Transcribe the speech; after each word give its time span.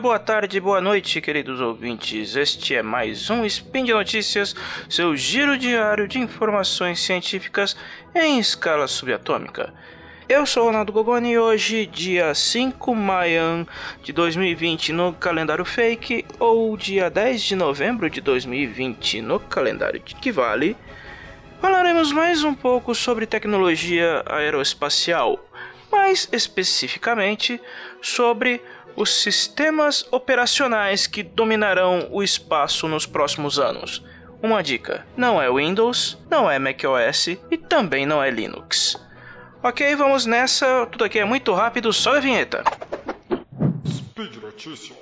boa 0.00 0.18
tarde, 0.18 0.58
boa 0.58 0.80
noite, 0.80 1.20
queridos 1.20 1.60
ouvintes. 1.60 2.34
Este 2.34 2.74
é 2.74 2.82
mais 2.82 3.30
um 3.30 3.44
Spin 3.44 3.84
de 3.84 3.92
Notícias, 3.92 4.54
seu 4.88 5.16
giro 5.16 5.56
diário 5.56 6.08
de 6.08 6.18
informações 6.18 6.98
científicas 7.00 7.76
em 8.12 8.40
escala 8.40 8.88
subatômica. 8.88 9.72
Eu 10.28 10.44
sou 10.46 10.64
Ronaldo 10.64 10.92
Gogoni 10.92 11.32
e 11.32 11.38
hoje, 11.38 11.86
dia 11.86 12.34
5 12.34 12.92
de 12.92 13.00
maio 13.00 13.68
de 14.02 14.12
2020 14.12 14.92
no 14.92 15.12
calendário 15.12 15.64
fake, 15.64 16.24
ou 16.40 16.76
dia 16.76 17.08
10 17.08 17.42
de 17.42 17.54
novembro 17.54 18.10
de 18.10 18.20
2020 18.20 19.22
no 19.22 19.38
calendário 19.38 20.00
que 20.00 20.32
vale, 20.32 20.76
falaremos 21.60 22.10
mais 22.10 22.42
um 22.42 22.54
pouco 22.54 22.96
sobre 22.96 23.26
tecnologia 23.26 24.24
aeroespacial, 24.26 25.38
mais 25.92 26.28
especificamente 26.32 27.60
sobre 28.02 28.60
os 28.96 29.22
sistemas 29.22 30.06
operacionais 30.10 31.06
que 31.06 31.22
dominarão 31.22 32.08
o 32.10 32.22
espaço 32.22 32.86
nos 32.88 33.06
próximos 33.06 33.58
anos. 33.58 34.04
Uma 34.42 34.62
dica: 34.62 35.06
não 35.16 35.40
é 35.40 35.50
Windows, 35.50 36.18
não 36.30 36.50
é 36.50 36.58
macOS 36.58 37.28
e 37.50 37.56
também 37.56 38.04
não 38.06 38.22
é 38.22 38.30
Linux. 38.30 38.96
Ok, 39.62 39.96
vamos 39.96 40.26
nessa. 40.26 40.86
Tudo 40.86 41.04
aqui 41.04 41.18
é 41.18 41.24
muito 41.24 41.52
rápido, 41.54 41.92
só 41.92 42.16
a 42.16 42.20
vinheta. 42.20 42.62
Speed 43.86 44.36
Notícias. 44.36 44.98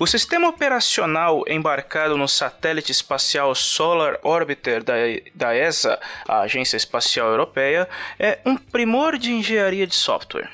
O 0.00 0.06
sistema 0.06 0.48
operacional 0.48 1.42
embarcado 1.48 2.16
no 2.16 2.28
satélite 2.28 2.92
espacial 2.92 3.52
Solar 3.52 4.16
Orbiter 4.22 4.84
da, 4.84 4.94
da 5.34 5.56
ESA, 5.56 5.98
a 6.28 6.42
Agência 6.42 6.76
Espacial 6.76 7.28
Europeia, 7.28 7.88
é 8.16 8.38
um 8.46 8.56
primor 8.56 9.18
de 9.18 9.32
engenharia 9.32 9.88
de 9.88 9.96
software. 9.96 10.48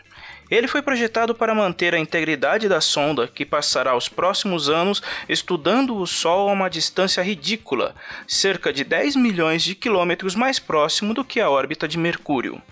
Ele 0.51 0.67
foi 0.67 0.81
projetado 0.81 1.34
para 1.34 1.55
manter 1.55 1.95
a 1.95 1.98
integridade 1.98 2.70
da 2.70 2.81
sonda, 2.81 3.28
que 3.28 3.45
passará 3.45 3.95
os 3.95 4.09
próximos 4.09 4.70
anos 4.70 5.03
estudando 5.28 5.95
o 5.95 6.06
Sol 6.06 6.48
a 6.48 6.53
uma 6.53 6.70
distância 6.70 7.23
ridícula, 7.23 7.95
cerca 8.27 8.73
de 8.73 8.83
10 8.83 9.14
milhões 9.14 9.62
de 9.62 9.75
quilômetros 9.75 10.34
mais 10.34 10.58
próximo 10.58 11.12
do 11.12 11.23
que 11.23 11.39
a 11.39 11.51
órbita 11.51 11.86
de 11.86 11.98
Mercúrio. 11.98 12.62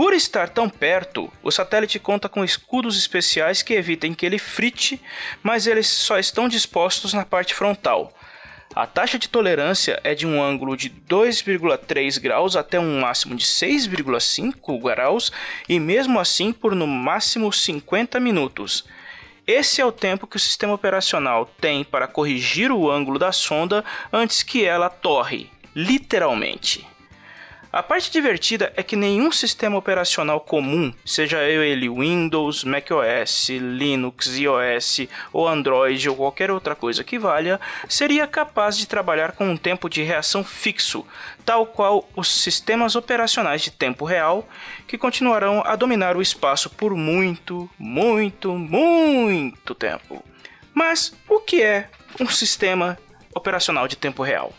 Por 0.00 0.14
estar 0.14 0.48
tão 0.48 0.66
perto, 0.66 1.30
o 1.42 1.50
satélite 1.50 1.98
conta 1.98 2.26
com 2.26 2.42
escudos 2.42 2.96
especiais 2.96 3.62
que 3.62 3.74
evitem 3.74 4.14
que 4.14 4.24
ele 4.24 4.38
frite, 4.38 4.98
mas 5.42 5.66
eles 5.66 5.88
só 5.88 6.18
estão 6.18 6.48
dispostos 6.48 7.12
na 7.12 7.26
parte 7.26 7.52
frontal. 7.52 8.10
A 8.74 8.86
taxa 8.86 9.18
de 9.18 9.28
tolerância 9.28 10.00
é 10.02 10.14
de 10.14 10.26
um 10.26 10.42
ângulo 10.42 10.74
de 10.74 10.88
2,3 10.88 12.18
graus 12.18 12.56
até 12.56 12.80
um 12.80 12.98
máximo 13.02 13.34
de 13.36 13.44
6,5 13.44 14.80
graus 14.80 15.30
e 15.68 15.78
mesmo 15.78 16.18
assim 16.18 16.50
por 16.50 16.74
no 16.74 16.86
máximo 16.86 17.52
50 17.52 18.18
minutos. 18.18 18.86
Esse 19.46 19.82
é 19.82 19.84
o 19.84 19.92
tempo 19.92 20.26
que 20.26 20.36
o 20.36 20.40
sistema 20.40 20.72
operacional 20.72 21.44
tem 21.60 21.84
para 21.84 22.08
corrigir 22.08 22.72
o 22.72 22.90
ângulo 22.90 23.18
da 23.18 23.32
sonda 23.32 23.84
antes 24.10 24.42
que 24.42 24.64
ela 24.64 24.88
torre, 24.88 25.50
literalmente. 25.76 26.88
A 27.72 27.84
parte 27.84 28.10
divertida 28.10 28.72
é 28.76 28.82
que 28.82 28.96
nenhum 28.96 29.30
sistema 29.30 29.78
operacional 29.78 30.40
comum, 30.40 30.92
seja 31.04 31.40
ele 31.44 31.88
Windows, 31.88 32.64
macOS, 32.64 33.48
Linux, 33.48 34.36
iOS 34.36 35.02
ou 35.32 35.46
Android 35.46 36.08
ou 36.08 36.16
qualquer 36.16 36.50
outra 36.50 36.74
coisa 36.74 37.04
que 37.04 37.16
valha, 37.16 37.60
seria 37.88 38.26
capaz 38.26 38.76
de 38.76 38.88
trabalhar 38.88 39.32
com 39.32 39.48
um 39.48 39.56
tempo 39.56 39.88
de 39.88 40.02
reação 40.02 40.42
fixo, 40.42 41.06
tal 41.44 41.64
qual 41.64 42.08
os 42.16 42.28
sistemas 42.42 42.96
operacionais 42.96 43.62
de 43.62 43.70
tempo 43.70 44.04
real, 44.04 44.48
que 44.88 44.98
continuarão 44.98 45.62
a 45.64 45.76
dominar 45.76 46.16
o 46.16 46.22
espaço 46.22 46.68
por 46.70 46.96
muito, 46.96 47.70
muito, 47.78 48.52
muito 48.52 49.76
tempo. 49.76 50.24
Mas 50.74 51.14
o 51.28 51.38
que 51.38 51.62
é 51.62 51.88
um 52.18 52.26
sistema 52.26 52.98
operacional 53.32 53.86
de 53.86 53.96
tempo 53.96 54.24
real? 54.24 54.52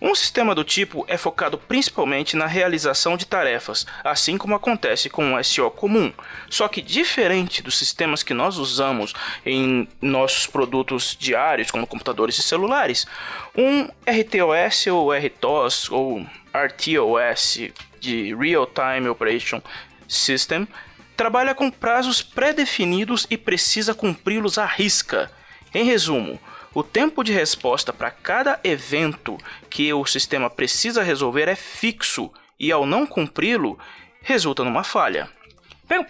Um 0.00 0.14
sistema 0.14 0.54
do 0.54 0.64
tipo 0.64 1.04
é 1.06 1.18
focado 1.18 1.58
principalmente 1.58 2.34
na 2.34 2.46
realização 2.46 3.18
de 3.18 3.26
tarefas, 3.26 3.86
assim 4.02 4.38
como 4.38 4.54
acontece 4.54 5.10
com 5.10 5.34
um 5.34 5.44
SO 5.44 5.70
comum. 5.70 6.10
Só 6.48 6.68
que 6.68 6.80
diferente 6.80 7.62
dos 7.62 7.76
sistemas 7.76 8.22
que 8.22 8.32
nós 8.32 8.56
usamos 8.56 9.12
em 9.44 9.86
nossos 10.00 10.46
produtos 10.46 11.14
diários, 11.20 11.70
como 11.70 11.86
computadores 11.86 12.38
e 12.38 12.42
celulares, 12.42 13.06
um 13.54 13.88
RTOS 14.06 14.86
ou 14.86 15.12
RTOS 15.12 15.90
ou 15.90 16.26
RTOS 16.54 17.58
de 18.00 18.34
Real 18.34 18.66
Time 18.66 19.08
Operation 19.08 19.60
System 20.08 20.66
trabalha 21.14 21.54
com 21.54 21.70
prazos 21.70 22.22
pré-definidos 22.22 23.26
e 23.28 23.36
precisa 23.36 23.92
cumpri-los 23.92 24.56
à 24.56 24.64
risca. 24.64 25.30
Em 25.74 25.84
resumo, 25.84 26.40
o 26.74 26.82
tempo 26.82 27.24
de 27.24 27.32
resposta 27.32 27.92
para 27.92 28.10
cada 28.10 28.60
evento 28.62 29.36
que 29.68 29.92
o 29.92 30.04
sistema 30.06 30.48
precisa 30.48 31.02
resolver 31.02 31.48
é 31.48 31.56
fixo 31.56 32.32
e, 32.58 32.70
ao 32.70 32.86
não 32.86 33.06
cumpri-lo, 33.06 33.78
resulta 34.22 34.62
numa 34.62 34.84
falha. 34.84 35.28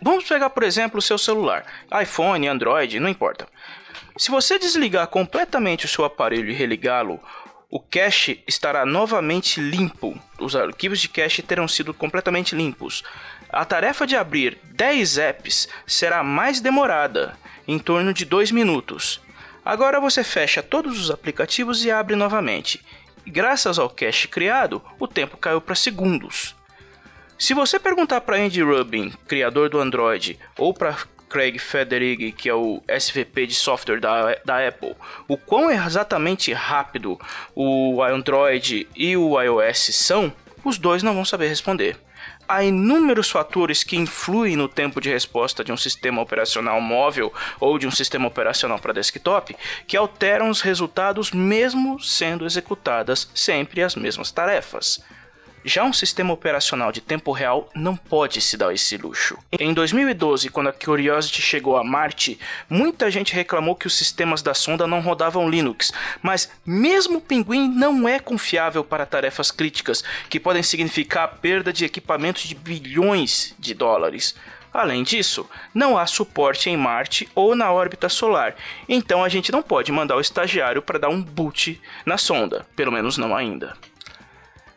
Vamos 0.03 0.25
pegar, 0.25 0.51
por 0.51 0.63
exemplo, 0.63 0.99
o 0.99 1.03
seu 1.03 1.17
celular, 1.17 1.65
iPhone, 2.03 2.47
Android, 2.47 3.01
não 3.01 3.09
importa. 3.09 3.49
Se 4.17 4.31
você 4.31 4.59
desligar 4.59 5.07
completamente 5.07 5.87
o 5.87 5.89
seu 5.89 6.05
aparelho 6.05 6.51
e 6.51 6.55
religá-lo, 6.55 7.19
o 7.71 7.81
cache 7.81 8.43
estará 8.47 8.85
novamente 8.85 9.61
limpo. 9.61 10.19
Os 10.39 10.55
arquivos 10.55 11.01
de 11.01 11.09
cache 11.09 11.41
terão 11.41 11.67
sido 11.67 11.95
completamente 11.95 12.55
limpos. 12.55 13.03
A 13.49 13.65
tarefa 13.65 14.07
de 14.07 14.17
abrir 14.17 14.59
10 14.65 15.17
apps 15.17 15.69
será 15.87 16.23
mais 16.23 16.61
demorada, 16.61 17.39
em 17.67 17.79
torno 17.79 18.13
de 18.13 18.27
2 18.27 18.51
minutos. 18.51 19.21
Agora 19.71 20.01
você 20.01 20.25
fecha 20.25 20.65
todos 20.65 21.01
os 21.01 21.13
aplicativos 21.13 21.85
e 21.85 21.93
abre 21.93 22.17
novamente. 22.17 22.85
graças 23.25 23.79
ao 23.79 23.89
cache 23.89 24.27
criado, 24.27 24.83
o 24.99 25.07
tempo 25.07 25.37
caiu 25.37 25.61
para 25.61 25.77
segundos. 25.77 26.57
Se 27.39 27.55
você 27.55 27.79
perguntar 27.79 28.23
para 28.23 28.37
Andy 28.37 28.65
Rubin, 28.65 29.13
criador 29.29 29.69
do 29.69 29.79
Android, 29.79 30.37
ou 30.59 30.75
para 30.75 30.99
Craig 31.29 31.57
Federighi, 31.61 32.33
que 32.33 32.49
é 32.49 32.55
o 32.55 32.83
SVP 32.89 33.47
de 33.47 33.55
software 33.55 34.01
da, 34.01 34.35
da 34.45 34.67
Apple, 34.67 34.97
o 35.29 35.37
quão 35.37 35.71
exatamente 35.71 36.53
rápido 36.53 37.17
o 37.55 38.03
Android 38.03 38.89
e 38.97 39.17
o 39.17 39.41
iOS 39.41 39.95
são, 39.95 40.33
os 40.65 40.79
dois 40.79 41.05
não 41.05 41.15
vão 41.15 41.25
saber 41.25 41.47
responder 41.47 41.97
há 42.51 42.65
inúmeros 42.65 43.31
fatores 43.31 43.85
que 43.85 43.97
influem 43.97 44.57
no 44.57 44.69
tempo 44.69 45.01
de 45.01 45.09
resposta 45.09 45.63
de 45.63 45.73
um 45.73 45.77
sistema 45.77 46.21
operacional 46.21 46.81
móvel 46.81 47.33
ou 47.61 47.79
de 47.79 47.87
um 47.87 47.91
sistema 47.91 48.27
operacional 48.27 48.79
para 48.79 48.93
desktop 48.93 49.57
que 49.87 49.97
alteram 49.97 50.51
os 50.51 50.61
resultados 50.61 51.31
mesmo 51.31 52.01
sendo 52.01 52.45
executadas 52.45 53.31
sempre 53.33 53.83
as 53.83 53.95
mesmas 53.95 54.33
tarefas. 54.33 55.01
Já 55.65 55.85
um 55.85 55.93
sistema 55.93 56.33
operacional 56.33 56.91
de 56.91 57.03
tempo 57.03 57.33
real 57.33 57.69
não 57.75 57.95
pode 57.95 58.41
se 58.41 58.57
dar 58.57 58.73
esse 58.73 58.97
luxo. 58.97 59.37
Em 59.53 59.75
2012, 59.75 60.49
quando 60.49 60.69
a 60.69 60.73
Curiosity 60.73 61.43
chegou 61.43 61.77
a 61.77 61.85
Marte, 61.85 62.39
muita 62.69 63.11
gente 63.11 63.35
reclamou 63.35 63.77
que 63.77 63.87
os 63.87 63.95
sistemas 63.95 64.41
da 64.41 64.55
sonda 64.55 64.87
não 64.87 65.01
rodavam 65.01 65.51
Linux, 65.51 65.93
mas 66.23 66.51
mesmo 66.65 67.19
o 67.19 67.21
Pinguim 67.21 67.69
não 67.69 68.09
é 68.09 68.19
confiável 68.19 68.83
para 68.83 69.05
tarefas 69.05 69.51
críticas, 69.51 70.03
que 70.31 70.41
podem 70.41 70.63
significar 70.63 71.25
a 71.25 71.29
perda 71.29 71.73
de 71.73 71.85
equipamentos 71.85 72.45
de 72.45 72.55
bilhões 72.55 73.55
de 73.59 73.75
dólares. 73.75 74.35
Além 74.73 75.03
disso, 75.03 75.49
não 75.75 75.99
há 75.99 76.07
suporte 76.07 76.71
em 76.71 76.77
Marte 76.77 77.29
ou 77.35 77.55
na 77.55 77.71
órbita 77.71 78.09
solar, 78.09 78.55
então 78.89 79.23
a 79.23 79.29
gente 79.29 79.53
não 79.53 79.63
pode 79.63 79.93
mandar 79.93 80.17
o 80.17 80.21
estagiário 80.21 80.81
para 80.81 80.99
dar 80.99 81.09
um 81.09 81.21
boot 81.21 81.79
na 82.07 82.17
sonda, 82.17 82.65
pelo 82.75 82.93
menos 82.93 83.19
não 83.19 83.37
ainda. 83.37 83.77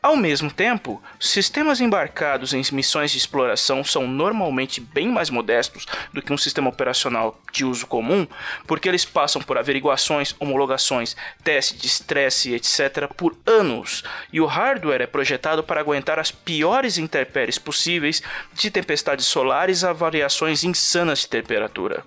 Ao 0.03 0.17
mesmo 0.17 0.51
tempo, 0.51 1.01
sistemas 1.17 1.79
embarcados 1.79 2.53
em 2.53 2.61
missões 2.73 3.09
de 3.09 3.17
exploração 3.17 3.85
são 3.85 4.05
normalmente 4.05 4.81
bem 4.81 5.07
mais 5.07 5.29
modestos 5.29 5.85
do 6.11 6.21
que 6.21 6.33
um 6.33 6.37
sistema 6.37 6.69
operacional 6.69 7.39
de 7.53 7.63
uso 7.63 7.87
comum, 7.87 8.27
porque 8.67 8.89
eles 8.89 9.05
passam 9.05 9.41
por 9.41 9.57
averiguações, 9.57 10.35
homologações, 10.41 11.15
testes 11.41 11.79
de 11.79 11.87
estresse, 11.87 12.53
etc., 12.53 13.07
por 13.15 13.37
anos, 13.45 14.03
e 14.33 14.41
o 14.41 14.45
hardware 14.45 15.03
é 15.03 15.07
projetado 15.07 15.63
para 15.63 15.79
aguentar 15.79 16.19
as 16.19 16.31
piores 16.31 16.97
intempéries 16.97 17.57
possíveis, 17.57 18.21
de 18.53 18.69
tempestades 18.69 19.25
solares 19.25 19.85
a 19.85 19.93
variações 19.93 20.65
insanas 20.65 21.19
de 21.19 21.29
temperatura. 21.29 22.03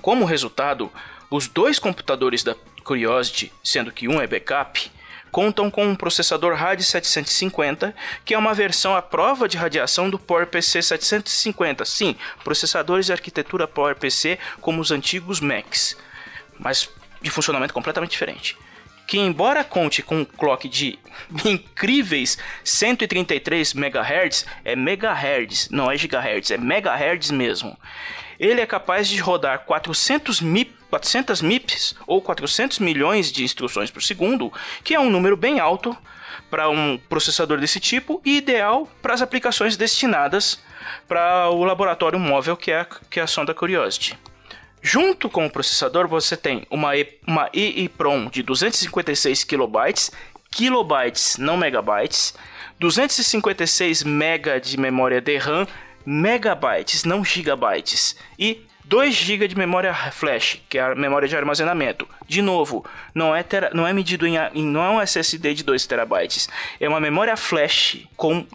Como 0.00 0.24
resultado, 0.24 0.90
os 1.30 1.48
dois 1.48 1.78
computadores 1.78 2.42
da 2.42 2.56
Curiosity, 2.82 3.52
sendo 3.62 3.92
que 3.92 4.08
um 4.08 4.22
é 4.22 4.26
backup, 4.26 4.90
contam 5.30 5.70
com 5.70 5.86
um 5.86 5.94
processador 5.94 6.54
RAD 6.54 6.82
750, 6.82 7.94
que 8.24 8.34
é 8.34 8.38
uma 8.38 8.54
versão 8.54 8.96
à 8.96 9.02
prova 9.02 9.48
de 9.48 9.56
radiação 9.56 10.08
do 10.08 10.18
PowerPC 10.18 10.82
750. 10.82 11.84
Sim, 11.84 12.16
processadores 12.42 13.06
de 13.06 13.12
arquitetura 13.12 13.68
PowerPC 13.68 14.38
como 14.60 14.80
os 14.80 14.90
antigos 14.90 15.40
Macs, 15.40 15.96
mas 16.58 16.88
de 17.20 17.30
funcionamento 17.30 17.74
completamente 17.74 18.12
diferente. 18.12 18.56
que 19.06 19.18
embora 19.18 19.62
conte 19.62 20.02
com 20.02 20.18
um 20.18 20.24
clock 20.24 20.68
de 20.68 20.98
incríveis 21.44 22.36
133 22.64 23.72
MHz, 23.72 24.44
é 24.64 24.74
megahertz, 24.74 25.68
não 25.70 25.88
é 25.88 25.96
gigahertz, 25.96 26.50
é 26.50 26.58
megahertz 26.58 27.30
mesmo. 27.30 27.78
Ele 28.38 28.60
é 28.60 28.66
capaz 28.66 29.08
de 29.08 29.18
rodar 29.18 29.60
400 29.60 30.40
MIP 30.40 30.75
400 30.90 31.42
MIPS 31.42 31.94
ou 32.06 32.20
400 32.20 32.78
milhões 32.78 33.32
de 33.32 33.44
instruções 33.44 33.90
por 33.90 34.02
segundo, 34.02 34.52
que 34.84 34.94
é 34.94 35.00
um 35.00 35.10
número 35.10 35.36
bem 35.36 35.58
alto 35.60 35.96
para 36.50 36.68
um 36.68 36.98
processador 37.08 37.58
desse 37.58 37.80
tipo 37.80 38.20
e 38.24 38.36
ideal 38.36 38.88
para 39.02 39.14
as 39.14 39.22
aplicações 39.22 39.76
destinadas 39.76 40.60
para 41.08 41.50
o 41.50 41.64
laboratório 41.64 42.18
móvel 42.18 42.56
que 42.56 42.70
é, 42.70 42.80
a, 42.80 42.86
que 43.10 43.20
é 43.20 43.22
a 43.22 43.26
sonda 43.26 43.54
Curiosity. 43.54 44.16
Junto 44.82 45.28
com 45.28 45.46
o 45.46 45.50
processador, 45.50 46.06
você 46.06 46.36
tem 46.36 46.64
uma, 46.70 46.96
e, 46.96 47.18
uma 47.26 47.50
EEPROM 47.52 48.28
de 48.30 48.42
256 48.42 49.42
kilobytes, 49.42 50.12
kilobytes, 50.50 51.36
não 51.38 51.56
megabytes, 51.56 52.34
256 52.78 54.04
MB 54.04 54.60
de 54.62 54.78
memória 54.78 55.20
DRAM, 55.20 55.66
megabytes, 56.04 57.02
não 57.02 57.24
gigabytes, 57.24 58.16
e 58.38 58.64
2 58.86 59.14
GB 59.14 59.48
de 59.48 59.58
memória 59.58 59.92
flash, 60.12 60.62
que 60.68 60.78
é 60.78 60.82
a 60.82 60.94
memória 60.94 61.26
de 61.26 61.36
armazenamento. 61.36 62.08
De 62.26 62.40
novo, 62.40 62.84
não 63.12 63.34
é, 63.34 63.42
tera, 63.42 63.70
não 63.74 63.86
é 63.86 63.92
medido 63.92 64.26
em, 64.26 64.36
em, 64.54 64.64
não 64.64 64.82
é 64.82 64.90
um 64.90 65.00
SSD 65.00 65.54
de 65.54 65.64
2 65.64 65.86
terabytes, 65.86 66.48
é 66.80 66.88
uma 66.88 67.00
memória 67.00 67.36
flash 67.36 68.06
com 68.16 68.46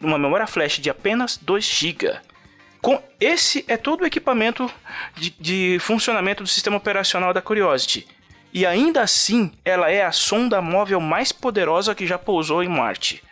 uma 0.00 0.18
memória 0.18 0.46
flash 0.46 0.78
de 0.78 0.88
apenas 0.88 1.36
2 1.36 1.64
GB. 1.64 2.16
Com 2.80 3.02
esse 3.18 3.64
é 3.66 3.76
todo 3.76 4.02
o 4.02 4.06
equipamento 4.06 4.70
de, 5.16 5.34
de 5.40 5.78
funcionamento 5.80 6.44
do 6.44 6.48
sistema 6.48 6.76
operacional 6.76 7.34
da 7.34 7.42
Curiosity. 7.42 8.06
E 8.52 8.64
ainda 8.64 9.02
assim, 9.02 9.52
ela 9.64 9.90
é 9.90 10.04
a 10.04 10.12
sonda 10.12 10.62
móvel 10.62 11.00
mais 11.00 11.32
poderosa 11.32 11.94
que 11.94 12.06
já 12.06 12.16
pousou 12.16 12.62
em 12.62 12.68
Marte. 12.68 13.22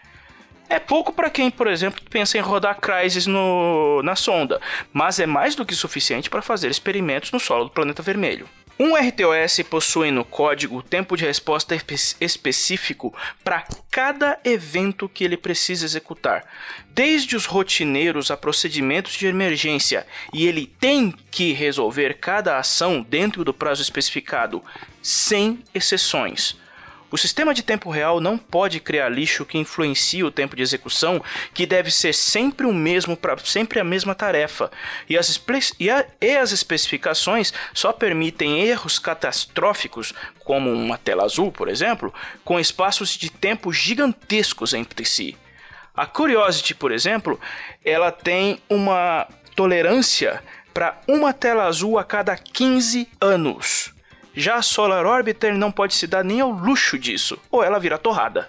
É 0.68 0.78
pouco 0.78 1.12
para 1.12 1.30
quem, 1.30 1.50
por 1.50 1.66
exemplo, 1.66 2.00
pensa 2.10 2.38
em 2.38 2.40
rodar 2.40 2.80
Crysis 2.80 3.26
no, 3.26 4.02
na 4.02 4.16
sonda, 4.16 4.60
mas 4.92 5.20
é 5.20 5.26
mais 5.26 5.54
do 5.54 5.64
que 5.64 5.74
suficiente 5.74 6.30
para 6.30 6.42
fazer 6.42 6.70
experimentos 6.70 7.30
no 7.32 7.38
solo 7.38 7.64
do 7.64 7.70
planeta 7.70 8.02
vermelho. 8.02 8.48
Um 8.76 8.96
RTOS 8.96 9.62
possui 9.70 10.10
no 10.10 10.24
código 10.24 10.82
tempo 10.82 11.16
de 11.16 11.24
resposta 11.24 11.76
específico 12.20 13.14
para 13.44 13.64
cada 13.88 14.40
evento 14.44 15.08
que 15.08 15.22
ele 15.22 15.36
precisa 15.36 15.84
executar, 15.84 16.44
desde 16.90 17.36
os 17.36 17.46
rotineiros 17.46 18.32
a 18.32 18.36
procedimentos 18.36 19.12
de 19.12 19.28
emergência, 19.28 20.04
e 20.32 20.44
ele 20.44 20.66
tem 20.66 21.14
que 21.30 21.52
resolver 21.52 22.14
cada 22.14 22.58
ação 22.58 23.00
dentro 23.00 23.44
do 23.44 23.54
prazo 23.54 23.80
especificado, 23.80 24.60
sem 25.00 25.62
exceções. 25.72 26.56
O 27.14 27.16
sistema 27.16 27.54
de 27.54 27.62
tempo 27.62 27.90
real 27.90 28.20
não 28.20 28.36
pode 28.36 28.80
criar 28.80 29.08
lixo 29.08 29.46
que 29.46 29.56
influencie 29.56 30.24
o 30.24 30.32
tempo 30.32 30.56
de 30.56 30.62
execução, 30.62 31.22
que 31.54 31.64
deve 31.64 31.88
ser 31.88 32.12
sempre 32.12 32.66
o 32.66 32.74
mesmo 32.74 33.16
para 33.16 33.38
sempre 33.38 33.78
a 33.78 33.84
mesma 33.84 34.16
tarefa. 34.16 34.68
E 35.08 35.16
as, 35.16 35.40
e, 35.78 35.88
a, 35.88 36.04
e 36.20 36.36
as 36.36 36.50
especificações 36.50 37.54
só 37.72 37.92
permitem 37.92 38.62
erros 38.62 38.98
catastróficos, 38.98 40.12
como 40.40 40.72
uma 40.72 40.98
tela 40.98 41.22
azul, 41.22 41.52
por 41.52 41.68
exemplo, 41.68 42.12
com 42.44 42.58
espaços 42.58 43.10
de 43.10 43.30
tempo 43.30 43.72
gigantescos 43.72 44.74
entre 44.74 45.04
si. 45.04 45.36
A 45.94 46.06
Curiosity, 46.06 46.74
por 46.74 46.90
exemplo, 46.90 47.38
ela 47.84 48.10
tem 48.10 48.58
uma 48.68 49.28
tolerância 49.54 50.42
para 50.74 51.00
uma 51.06 51.32
tela 51.32 51.66
azul 51.66 51.96
a 51.96 52.02
cada 52.02 52.36
15 52.36 53.08
anos. 53.20 53.93
Já 54.34 54.56
a 54.56 54.62
Solar 54.62 55.06
Orbiter 55.06 55.54
não 55.56 55.70
pode 55.70 55.94
se 55.94 56.06
dar 56.06 56.24
nem 56.24 56.40
ao 56.40 56.50
luxo 56.50 56.98
disso, 56.98 57.38
ou 57.50 57.62
ela 57.62 57.78
vira 57.78 57.98
torrada. 57.98 58.48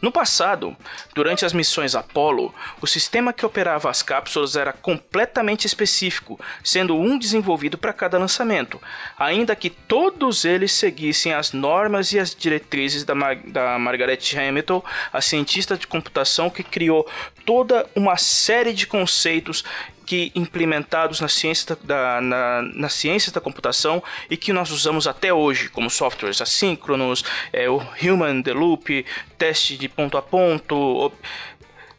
No 0.00 0.10
passado, 0.10 0.74
durante 1.14 1.44
as 1.44 1.52
missões 1.52 1.94
Apollo, 1.94 2.54
o 2.80 2.86
sistema 2.86 3.34
que 3.34 3.44
operava 3.44 3.90
as 3.90 4.02
cápsulas 4.02 4.56
era 4.56 4.72
completamente 4.72 5.66
específico, 5.66 6.40
sendo 6.64 6.96
um 6.96 7.18
desenvolvido 7.18 7.76
para 7.76 7.92
cada 7.92 8.18
lançamento, 8.18 8.80
ainda 9.18 9.54
que 9.54 9.68
todos 9.68 10.46
eles 10.46 10.72
seguissem 10.72 11.34
as 11.34 11.52
normas 11.52 12.14
e 12.14 12.18
as 12.18 12.34
diretrizes 12.34 13.04
da, 13.04 13.14
Mar 13.14 13.36
da 13.36 13.78
Margaret 13.78 14.20
Hamilton, 14.34 14.82
a 15.12 15.20
cientista 15.20 15.76
de 15.76 15.86
computação 15.86 16.48
que 16.48 16.62
criou 16.62 17.06
toda 17.44 17.86
uma 17.94 18.16
série 18.16 18.72
de 18.72 18.86
conceitos 18.86 19.62
que 20.10 20.32
implementados 20.34 21.20
na 21.20 21.28
ciência 21.28 21.78
da, 21.84 22.20
na, 22.20 22.62
na 22.62 22.88
ciência 22.88 23.30
da 23.30 23.40
computação 23.40 24.02
e 24.28 24.36
que 24.36 24.52
nós 24.52 24.72
usamos 24.72 25.06
até 25.06 25.32
hoje, 25.32 25.68
como 25.68 25.88
softwares 25.88 26.40
assíncronos, 26.40 27.24
é, 27.52 27.70
o 27.70 27.80
Human 28.02 28.42
the 28.42 28.52
Loop, 28.52 29.06
teste 29.38 29.76
de 29.76 29.88
ponto 29.88 30.18
a 30.18 30.22
ponto, 30.22 31.12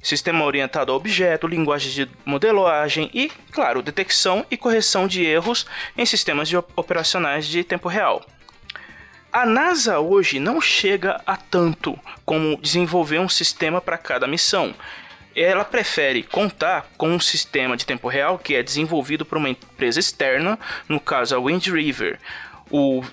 sistema 0.03 0.43
orientado 0.43 0.91
a 0.91 0.95
objeto, 0.95 1.47
linguagem 1.47 1.89
de 1.89 2.11
modelagem 2.25 3.09
e, 3.13 3.31
claro, 3.49 3.81
detecção 3.81 4.45
e 4.51 4.57
correção 4.57 5.07
de 5.07 5.23
erros 5.23 5.65
em 5.97 6.05
sistemas 6.05 6.49
de 6.49 6.57
operacionais 6.57 7.47
de 7.47 7.63
tempo 7.63 7.87
real. 7.87 8.25
A 9.31 9.45
NASA 9.45 10.01
hoje 10.01 10.37
não 10.37 10.59
chega 10.59 11.21
a 11.25 11.37
tanto 11.37 11.97
como 12.25 12.57
desenvolver 12.57 13.19
um 13.19 13.29
sistema 13.29 13.79
para 13.79 13.97
cada 13.97 14.27
missão 14.27 14.75
ela 15.35 15.63
prefere 15.63 16.23
contar 16.23 16.89
com 16.97 17.09
um 17.09 17.19
sistema 17.19 17.77
de 17.77 17.85
tempo 17.85 18.07
real 18.07 18.37
que 18.37 18.55
é 18.55 18.63
desenvolvido 18.63 19.25
por 19.25 19.37
uma 19.37 19.49
empresa 19.49 19.99
externa, 19.99 20.59
no 20.87 20.99
caso 20.99 21.35
a 21.35 21.39
Wind 21.39 21.67
River. 21.67 22.19
O, 22.69 23.03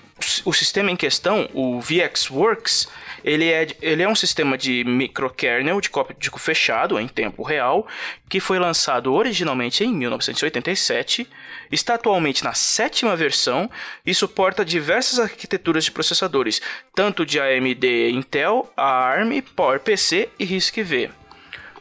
o 0.45 0.53
sistema 0.53 0.89
em 0.89 0.95
questão, 0.95 1.49
o 1.53 1.81
VxWorks, 1.81 2.87
ele 3.25 3.49
é, 3.51 3.67
ele 3.81 4.01
é 4.01 4.07
um 4.07 4.15
sistema 4.15 4.57
de 4.57 4.85
microkernel 4.85 5.81
de 5.81 5.89
código 5.89 6.39
fechado 6.39 6.97
em 6.97 7.09
tempo 7.09 7.43
real, 7.43 7.85
que 8.29 8.39
foi 8.39 8.57
lançado 8.57 9.13
originalmente 9.13 9.83
em 9.83 9.93
1987, 9.93 11.27
está 11.69 11.95
atualmente 11.95 12.41
na 12.43 12.53
sétima 12.53 13.17
versão 13.17 13.69
e 14.05 14.13
suporta 14.13 14.63
diversas 14.63 15.19
arquiteturas 15.19 15.83
de 15.83 15.91
processadores, 15.91 16.61
tanto 16.95 17.25
de 17.25 17.37
AMD 17.37 18.11
Intel, 18.11 18.71
ARM, 18.77 19.41
PowerPC 19.55 20.29
e 20.39 20.45
RISC-V 20.45 21.18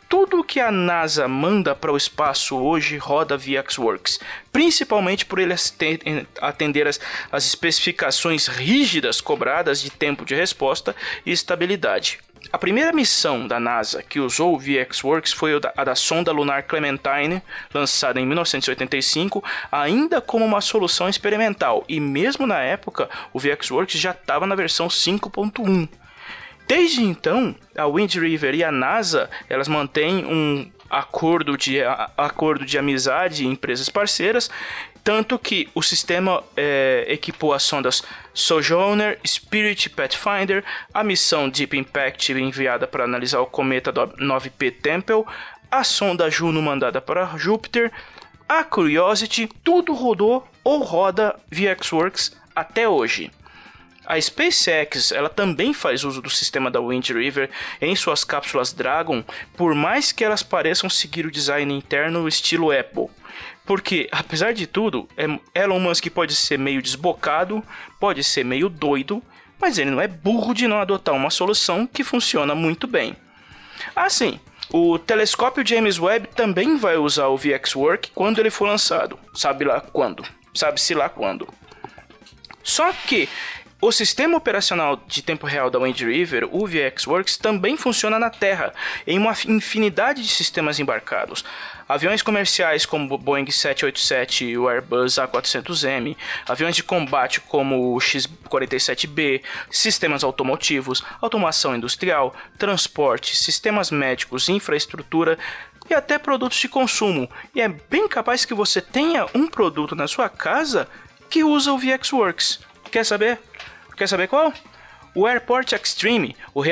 tudo 0.09 0.43
que 0.43 0.59
a 0.59 0.73
NASA 0.73 1.29
manda 1.29 1.75
para 1.75 1.93
o 1.93 1.97
espaço 1.97 2.57
hoje 2.57 2.97
roda 2.97 3.37
VxWorks, 3.37 4.19
principalmente 4.51 5.27
por 5.27 5.39
ele 5.39 5.55
atender 6.41 6.87
as, 6.87 6.99
as 7.31 7.45
especificações 7.45 8.47
rígidas 8.47 9.21
cobradas 9.21 9.83
de 9.83 9.91
tempo 9.91 10.25
de 10.25 10.35
resposta 10.35 10.97
e 11.27 11.31
estabilidade. 11.31 12.21
A 12.51 12.57
primeira 12.57 12.93
missão 12.93 13.47
da 13.47 13.61
NASA 13.61 14.03
que 14.03 14.21
usou 14.21 14.55
o 14.55 14.59
VxWorks 14.59 15.33
foi 15.33 15.61
a 15.77 15.85
da 15.85 15.95
sonda 15.95 16.33
lunar 16.33 16.63
Clementine, 16.63 17.43
lançada 17.75 18.19
em 18.19 18.25
1985, 18.27 19.45
ainda 19.71 20.21
como 20.21 20.45
uma 20.45 20.63
solução 20.63 21.09
experimental, 21.09 21.85
e 21.87 22.01
mesmo 22.01 22.47
na 22.47 22.61
época 22.61 23.11
o 23.35 23.39
VxWorks 23.39 24.01
já 24.01 24.13
estava 24.13 24.47
na 24.47 24.55
versão 24.55 24.89
5.1. 24.89 25.89
Desde 26.69 27.03
então, 27.03 27.57
a 27.75 27.87
Wind 27.87 28.15
River 28.17 28.55
e 28.55 28.63
a 28.63 28.71
NASA 28.71 29.31
elas 29.49 29.69
mantêm 29.69 30.27
um 30.27 30.71
acordo 30.91 31.57
de, 31.57 31.83
a, 31.83 32.11
acordo 32.15 32.67
de 32.67 32.77
amizade 32.77 33.47
em 33.47 33.53
empresas 33.53 33.89
parceiras, 33.89 34.51
tanto 35.03 35.39
que 35.39 35.67
o 35.75 35.83
sistema 35.83 36.45
é, 36.55 37.07
equipou 37.09 37.55
as 37.55 37.63
sondas 37.63 38.03
Sojourner, 38.35 39.19
Spirit 39.27 39.89
Pathfinder, 39.89 40.63
a 40.93 41.03
missão 41.03 41.49
Deep 41.49 41.75
Impact 41.75 42.33
enviada 42.33 42.87
para 42.87 43.05
analisar 43.05 43.41
o 43.41 43.47
cometa 43.47 43.91
9P 43.91 44.75
Tempel, 44.83 45.27
a 45.71 45.83
sonda 45.83 46.31
Juno 46.31 46.61
mandada 46.61 47.01
para 47.01 47.25
Júpiter, 47.39 47.91
a 48.47 48.63
Curiosity, 48.63 49.49
tudo 49.65 49.95
rodou 49.95 50.47
ou 50.63 50.83
roda 50.83 51.35
VxWorks 51.51 52.37
até 52.55 52.87
hoje. 52.87 53.31
A 54.09 54.19
SpaceX 54.19 55.13
ela 55.13 55.29
também 55.29 55.75
faz 55.75 56.03
uso 56.03 56.23
do 56.23 56.31
sistema 56.31 56.71
da 56.71 56.81
Wind 56.81 57.11
River 57.11 57.51
em 57.79 57.95
suas 57.95 58.25
cápsulas 58.25 58.73
Dragon, 58.73 59.23
por 59.55 59.75
mais 59.75 60.13
que 60.13 60.25
elas 60.25 60.43
pareçam 60.43 60.89
seguir 60.89 61.27
o 61.27 61.31
design 61.31 61.77
interno 61.77 62.27
estilo 62.27 62.73
Apple. 62.73 63.09
Porque, 63.67 64.09
apesar 64.11 64.55
de 64.55 64.67
tudo, 64.67 65.07
é, 65.15 65.27
Elon 65.63 65.79
Musk 65.79 66.07
pode 66.09 66.35
ser 66.35 66.59
meio 66.59 66.81
desbocado, 66.81 67.63
pode 68.01 68.25
ser 68.25 68.47
meio 68.47 68.71
doido, 68.71 69.23
mas 69.61 69.77
ele 69.77 69.91
não 69.91 70.01
é 70.01 70.09
burro 70.09 70.55
de 70.55 70.67
não 70.67 70.81
adotar 70.81 71.15
uma 71.15 71.29
solução 71.29 71.87
que 71.87 72.03
funciona 72.03 72.55
muito 72.55 72.87
bem. 72.87 73.15
Assim, 73.95 74.41
o 74.71 74.99
telescópio 74.99 75.67
James 75.67 75.99
Webb 75.99 76.29
também 76.29 76.79
vai 76.79 76.97
usar 76.97 77.27
o 77.27 77.37
VxWork 77.37 78.13
quando 78.15 78.39
ele 78.39 78.49
for 78.49 78.67
lançado. 78.67 79.19
Sabe 79.35 79.67
lá 79.67 79.83
quando? 79.83 80.25
Sabe-se 80.55 80.95
lá 80.95 81.11
quando. 81.11 81.47
Só 82.63 82.91
que 82.93 83.29
O 83.81 83.93
sistema 83.93 84.37
operacional 84.37 85.01
de 85.07 85.23
tempo 85.23 85.47
real 85.47 85.71
da 85.71 85.79
Wind 85.79 86.01
River, 86.01 86.49
o 86.51 86.67
VxWorks, 86.67 87.37
também 87.37 87.77
funciona 87.77 88.19
na 88.19 88.29
Terra, 88.29 88.75
em 89.07 89.17
uma 89.17 89.33
infinidade 89.47 90.21
de 90.21 90.29
sistemas 90.29 90.81
embarcados. 90.81 91.45
Aviões 91.89 92.21
comerciais 92.21 92.85
como 92.85 93.15
o 93.15 93.17
Boeing 93.17 93.49
787 93.49 94.47
e 94.47 94.59
o 94.59 94.69
Airbus 94.69 95.15
A400M, 95.15 96.17
aviões 96.49 96.75
de 96.75 96.83
combate 96.83 97.41
como 97.41 97.95
o 97.95 98.01
X-47B, 98.01 99.43
sistemas 99.71 100.25
automotivos, 100.25 101.05
automação 101.21 101.77
industrial, 101.77 102.35
transporte, 102.59 103.37
sistemas 103.37 103.93
médicos, 103.93 104.49
infraestrutura 104.49 105.39
e 105.89 105.95
até 105.95 106.19
produtos 106.19 106.59
de 106.59 106.69
consumo. 106.69 107.31
E 107.55 107.61
é 107.61 107.69
bem 107.69 108.09
capaz 108.09 108.45
que 108.45 108.55
você 108.55 108.83
tenha 108.83 109.25
um 109.33 109.47
produto 109.47 109.95
na 109.95 110.09
sua 110.09 110.29
casa 110.29 110.89
que 111.31 111.45
usa 111.45 111.73
o 111.73 111.79
VxWorks. 111.79 112.59
Quer 112.91 113.05
saber? 113.05 113.39
Quer 113.99 114.07
saber 114.07 114.29
qual? 114.29 114.53
O 115.13 115.27
AirPort 115.27 115.73
Extreme, 115.73 116.37
o, 116.55 116.63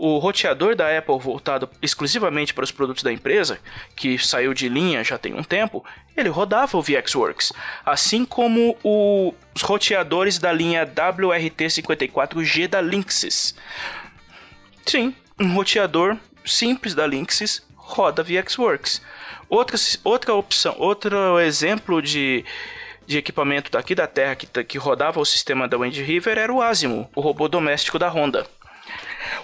o, 0.00 0.18
roteador 0.18 0.74
da 0.74 0.98
Apple 0.98 1.16
voltado 1.20 1.70
exclusivamente 1.80 2.52
para 2.52 2.64
os 2.64 2.72
produtos 2.72 3.04
da 3.04 3.12
empresa, 3.12 3.60
que 3.94 4.18
saiu 4.18 4.52
de 4.52 4.68
linha 4.68 5.04
já 5.04 5.16
tem 5.16 5.32
um 5.32 5.44
tempo, 5.44 5.84
ele 6.16 6.28
rodava 6.28 6.76
o 6.76 6.82
VxWorks, 6.82 7.52
assim 7.86 8.24
como 8.24 8.76
o, 8.82 9.32
os 9.54 9.62
roteadores 9.62 10.38
da 10.38 10.52
linha 10.52 10.84
WRT54G 10.84 12.66
da 12.66 12.80
Linksys. 12.80 13.54
Sim, 14.84 15.14
um 15.38 15.54
roteador 15.54 16.16
simples 16.44 16.96
da 16.96 17.06
Linksys 17.06 17.64
roda 17.76 18.24
VxWorks. 18.24 19.00
Outra, 19.48 19.76
outra 20.02 20.34
opção, 20.34 20.74
outro 20.78 21.38
exemplo 21.38 22.02
de 22.02 22.44
de 23.06 23.18
equipamento 23.18 23.70
daqui 23.70 23.94
da 23.94 24.06
Terra 24.06 24.34
que, 24.36 24.46
que 24.64 24.78
rodava 24.78 25.20
o 25.20 25.24
sistema 25.24 25.68
da 25.68 25.76
Wind 25.76 25.96
River 25.98 26.38
era 26.38 26.52
o 26.52 26.62
Asimo, 26.62 27.08
o 27.14 27.20
robô 27.20 27.48
doméstico 27.48 27.98
da 27.98 28.08
Honda. 28.08 28.46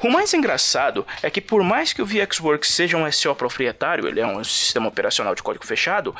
O 0.02 0.10
mais 0.10 0.32
engraçado 0.34 1.06
é 1.22 1.30
que 1.30 1.40
por 1.40 1.62
mais 1.62 1.92
que 1.92 2.02
o 2.02 2.06
VxWorks 2.06 2.70
seja 2.70 2.96
um 2.96 3.10
SO 3.10 3.34
proprietário, 3.34 4.06
ele 4.06 4.20
é 4.20 4.26
um 4.26 4.42
sistema 4.44 4.88
operacional 4.88 5.34
de 5.34 5.42
código 5.42 5.66
fechado, 5.66 6.14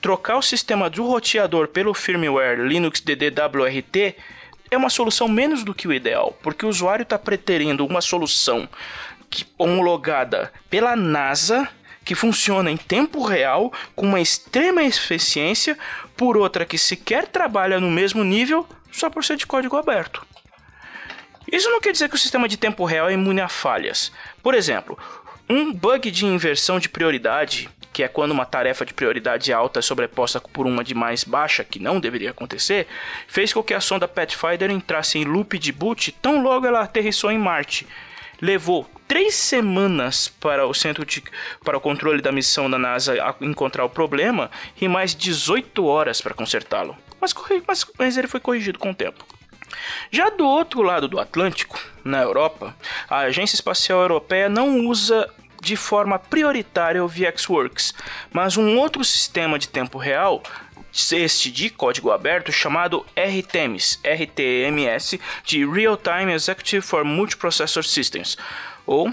trocar 0.00 0.36
o 0.36 0.42
sistema 0.42 0.90
do 0.90 1.06
roteador 1.06 1.68
pelo 1.68 1.94
firmware 1.94 2.60
Linux 2.60 3.00
DDWRT 3.00 4.16
é 4.70 4.76
uma 4.76 4.90
solução 4.90 5.28
menos 5.28 5.64
do 5.64 5.74
que 5.74 5.88
o 5.88 5.92
ideal, 5.92 6.36
porque 6.42 6.66
o 6.66 6.68
usuário 6.68 7.04
está 7.04 7.18
preterindo 7.18 7.86
uma 7.86 8.00
solução 8.00 8.68
homologada 9.58 10.52
pela 10.68 10.94
NASA 10.94 11.68
que 12.04 12.14
funciona 12.14 12.70
em 12.70 12.76
tempo 12.76 13.24
real 13.24 13.72
com 13.96 14.06
uma 14.06 14.20
extrema 14.20 14.82
eficiência, 14.82 15.76
por 16.16 16.36
outra 16.36 16.64
que 16.64 16.78
sequer 16.78 17.26
trabalha 17.26 17.80
no 17.80 17.90
mesmo 17.90 18.22
nível 18.22 18.66
só 18.92 19.10
por 19.10 19.24
ser 19.24 19.36
de 19.36 19.46
código 19.46 19.76
aberto. 19.76 20.24
Isso 21.50 21.70
não 21.70 21.80
quer 21.80 21.92
dizer 21.92 22.08
que 22.08 22.14
o 22.14 22.18
sistema 22.18 22.48
de 22.48 22.56
tempo 22.56 22.84
real 22.84 23.08
é 23.08 23.12
imune 23.12 23.40
a 23.40 23.48
falhas. 23.48 24.12
Por 24.42 24.54
exemplo, 24.54 24.98
um 25.48 25.72
bug 25.72 26.10
de 26.10 26.24
inversão 26.24 26.78
de 26.78 26.88
prioridade, 26.88 27.68
que 27.92 28.02
é 28.02 28.08
quando 28.08 28.30
uma 28.30 28.46
tarefa 28.46 28.84
de 28.84 28.94
prioridade 28.94 29.52
alta 29.52 29.78
é 29.78 29.82
sobreposta 29.82 30.40
por 30.40 30.66
uma 30.66 30.82
de 30.82 30.94
mais 30.94 31.22
baixa, 31.22 31.62
que 31.62 31.78
não 31.78 32.00
deveria 32.00 32.30
acontecer, 32.30 32.86
fez 33.28 33.52
com 33.52 33.62
que 33.62 33.74
a 33.74 33.80
sonda 33.80 34.08
Pathfinder 34.08 34.70
entrasse 34.70 35.18
em 35.18 35.24
loop 35.24 35.58
de 35.58 35.70
boot 35.70 36.12
tão 36.12 36.42
logo 36.42 36.66
ela 36.66 36.80
aterrissou 36.80 37.30
em 37.30 37.38
Marte. 37.38 37.86
Levou 38.40 38.88
três 39.06 39.34
semanas 39.34 40.28
para 40.28 40.66
o 40.66 40.74
centro 40.74 41.04
de, 41.04 41.22
para 41.64 41.76
o 41.76 41.80
controle 41.80 42.22
da 42.22 42.32
missão 42.32 42.70
da 42.70 42.78
NASA 42.78 43.14
encontrar 43.40 43.84
o 43.84 43.90
problema 43.90 44.50
e 44.80 44.88
mais 44.88 45.14
18 45.14 45.84
horas 45.84 46.20
para 46.20 46.34
consertá-lo. 46.34 46.96
Mas, 47.20 47.34
mas, 47.66 47.86
mas 47.98 48.16
ele 48.16 48.28
foi 48.28 48.40
corrigido 48.40 48.78
com 48.78 48.90
o 48.90 48.94
tempo. 48.94 49.24
Já 50.10 50.30
do 50.30 50.46
outro 50.46 50.82
lado 50.82 51.08
do 51.08 51.18
Atlântico, 51.18 51.78
na 52.04 52.22
Europa, 52.22 52.74
a 53.08 53.18
Agência 53.20 53.56
Espacial 53.56 54.00
Europeia 54.00 54.48
não 54.48 54.86
usa 54.86 55.28
de 55.60 55.76
forma 55.76 56.18
prioritária 56.18 57.02
o 57.02 57.08
VxWorks, 57.08 57.94
mas 58.30 58.56
um 58.56 58.76
outro 58.76 59.02
sistema 59.02 59.58
de 59.58 59.68
tempo 59.68 59.98
real 59.98 60.42
este 61.12 61.50
de 61.50 61.70
código 61.70 62.12
aberto 62.12 62.52
chamado 62.52 63.04
RTMS, 63.16 63.98
RTMS 64.04 65.20
de 65.44 65.66
Real 65.66 65.96
Time 65.96 66.32
Executive 66.32 66.86
for 66.86 67.04
Multiprocessor 67.04 67.82
Systems, 67.82 68.36
ou 68.86 69.12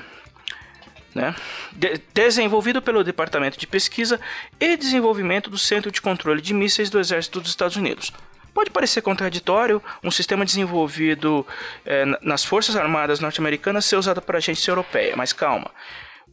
né, 1.14 1.36
de 1.74 2.02
desenvolvido 2.14 2.82
pelo 2.82 3.04
Departamento 3.04 3.58
de 3.58 3.68
Pesquisa 3.68 4.20
e 4.60 4.78
Desenvolvimento 4.78 5.50
do 5.50 5.58
Centro 5.58 5.92
de 5.92 6.02
Controle 6.02 6.42
de 6.42 6.54
Mísseis 6.54 6.90
do 6.90 7.00
Exército 7.00 7.42
dos 7.42 7.50
Estados 7.50 7.76
Unidos. 7.76 8.14
Pode 8.54 8.70
parecer 8.70 9.02
contraditório 9.02 9.82
um 10.04 10.12
sistema 10.12 10.44
desenvolvido 10.44 11.46
é, 11.86 12.06
nas 12.22 12.44
Forças 12.44 12.76
Armadas 12.76 13.20
norte-americanas 13.20 13.86
ser 13.86 13.96
usado 13.96 14.22
para 14.22 14.38
agência 14.38 14.72
europeia, 14.72 15.16
mas 15.16 15.32
calma. 15.32 15.72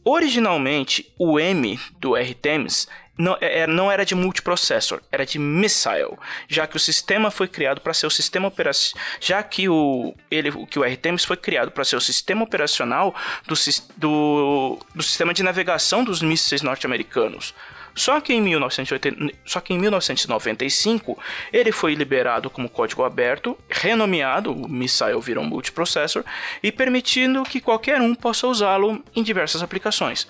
Originalmente, 0.03 1.13
o 1.17 1.39
M 1.39 1.79
do 1.97 2.15
RTMS 2.15 2.87
não, 3.19 3.37
é, 3.41 3.59
é, 3.59 3.67
não 3.67 3.91
era 3.91 4.05
de 4.05 4.15
multiprocessor, 4.15 5.01
era 5.11 5.25
de 5.25 5.37
missile, 5.37 6.17
já 6.47 6.65
que 6.65 6.77
o 6.77 6.79
sistema 6.79 7.29
foi 7.29 7.49
criado 7.49 7.81
para 7.81 7.93
ser 7.93 8.07
o 8.07 8.09
sistema 8.09 8.47
operacional, 8.47 9.05
já 9.19 9.43
que 9.43 9.67
o 9.67 10.15
ele 10.31 10.49
que 10.67 10.79
o 10.79 10.83
RTMS 10.83 11.27
foi 11.27 11.35
criado 11.35 11.69
para 11.69 11.83
ser 11.83 11.97
o 11.97 12.01
sistema 12.01 12.43
operacional 12.43 13.13
do, 13.45 13.55
do, 13.97 14.79
do 14.95 15.03
sistema 15.03 15.33
de 15.33 15.43
navegação 15.43 16.03
dos 16.03 16.21
mísseis 16.21 16.61
norte-americanos. 16.61 17.53
Só 17.93 18.21
que, 18.21 18.33
em 18.33 18.41
1980, 18.41 19.33
só 19.45 19.59
que 19.59 19.73
em 19.73 19.77
1995 19.77 21.17
ele 21.51 21.71
foi 21.73 21.95
liberado 21.95 22.49
como 22.49 22.69
código 22.69 23.03
aberto, 23.03 23.57
renomeado, 23.69 24.53
o 24.53 24.69
Missile 24.69 25.19
virou 25.19 25.43
multiprocessor, 25.43 26.23
e 26.63 26.71
permitindo 26.71 27.43
que 27.43 27.59
qualquer 27.59 27.99
um 27.99 28.15
possa 28.15 28.47
usá-lo 28.47 29.03
em 29.13 29.21
diversas 29.21 29.61
aplicações. 29.61 30.27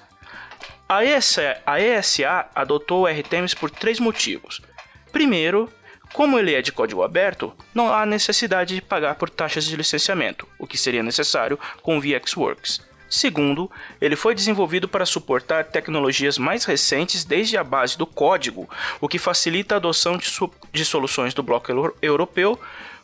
A 0.91 1.05
ESA, 1.05 1.61
a 1.67 1.79
ESA 1.79 2.47
adotou 2.55 3.03
o 3.03 3.07
RTMS 3.07 3.55
por 3.55 3.69
três 3.69 3.99
motivos. 3.99 4.59
Primeiro, 5.11 5.71
como 6.13 6.39
ele 6.39 6.55
é 6.55 6.63
de 6.63 6.71
código 6.71 7.03
aberto, 7.03 7.53
não 7.75 7.93
há 7.93 8.07
necessidade 8.07 8.73
de 8.73 8.81
pagar 8.81 9.13
por 9.13 9.29
taxas 9.29 9.65
de 9.65 9.75
licenciamento, 9.75 10.47
o 10.57 10.65
que 10.65 10.79
seria 10.79 11.03
necessário 11.03 11.59
com 11.83 11.95
o 11.95 12.01
VxWorks. 12.01 12.81
Segundo, 13.07 13.69
ele 14.01 14.15
foi 14.15 14.33
desenvolvido 14.33 14.89
para 14.89 15.05
suportar 15.05 15.65
tecnologias 15.65 16.39
mais 16.39 16.65
recentes 16.65 17.23
desde 17.23 17.55
a 17.55 17.63
base 17.63 17.95
do 17.95 18.07
código, 18.07 18.67
o 18.99 19.07
que 19.07 19.19
facilita 19.19 19.75
a 19.75 19.77
adoção 19.77 20.17
de, 20.17 20.27
de 20.71 20.85
soluções 20.85 21.35
do 21.35 21.43
bloco 21.43 21.71
europeu, 22.01 22.59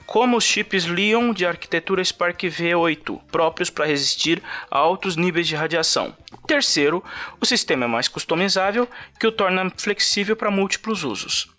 como 0.06 0.38
os 0.38 0.44
chips 0.44 0.86
Leon 0.86 1.34
de 1.34 1.46
arquitetura 1.46 2.04
Spark 2.04 2.42
V8, 2.44 3.20
próprios 3.32 3.70
para 3.70 3.86
resistir 3.86 4.42
a 4.70 4.78
altos 4.78 5.16
níveis 5.16 5.48
de 5.48 5.56
radiação. 5.56 6.16
Terceiro, 6.48 7.04
o 7.42 7.46
sistema 7.46 7.86
é 7.86 7.88
mais 7.88 8.08
customizável, 8.08 8.88
que 9.20 9.28
o 9.28 9.32
torna 9.32 9.72
flexível 9.76 10.36
para 10.36 10.52
múltiplos 10.52 11.04
usos. 11.04 11.50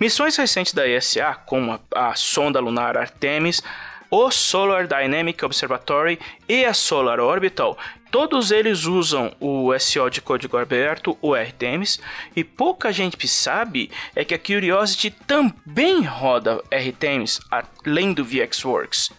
Missões 0.00 0.36
recentes 0.36 0.74
da 0.74 0.88
ESA, 0.88 1.34
como 1.46 1.72
a, 1.72 2.10
a 2.10 2.14
sonda 2.14 2.60
lunar 2.60 2.98
Artemis, 2.98 3.62
o 4.10 4.30
Solar 4.30 4.86
Dynamic 4.86 5.44
Observatory 5.44 6.18
e 6.48 6.64
a 6.64 6.74
Solar 6.74 7.20
Orbital, 7.20 7.76
todos 8.10 8.50
eles 8.50 8.84
usam 8.84 9.34
o 9.40 9.76
SO 9.78 10.08
de 10.08 10.20
código 10.20 10.56
aberto, 10.56 11.18
o 11.20 11.34
RTMS, 11.34 12.00
e 12.36 12.44
pouca 12.44 12.92
gente 12.92 13.26
sabe 13.26 13.90
é 14.14 14.24
que 14.24 14.34
a 14.34 14.38
Curiosity 14.38 15.10
também 15.10 16.02
roda 16.02 16.62
RTMS, 16.70 17.40
além 17.50 18.12
do 18.12 18.24
VxWorks. 18.24 19.10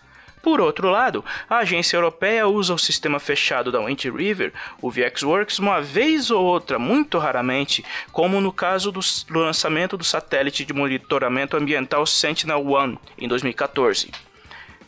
Por 0.46 0.62
outro 0.62 0.92
lado, 0.92 1.26
a 1.50 1.58
agência 1.58 1.98
europeia 1.98 2.48
usa 2.48 2.72
o 2.72 2.78
sistema 2.78 3.20
fechado 3.20 3.72
da 3.72 3.84
Wind 3.84 4.06
River, 4.06 4.54
o 4.80 4.92
VxWorks, 4.92 5.58
uma 5.58 5.82
vez 5.82 6.30
ou 6.30 6.46
outra, 6.46 6.78
muito 6.78 7.18
raramente, 7.18 7.84
como 8.12 8.40
no 8.40 8.54
caso 8.54 8.92
do 8.92 9.00
lançamento 9.32 9.98
do 9.98 10.04
satélite 10.04 10.64
de 10.64 10.72
monitoramento 10.72 11.58
ambiental 11.58 12.06
Sentinel-1 12.06 12.96
em 13.18 13.28
2014. 13.28 14.12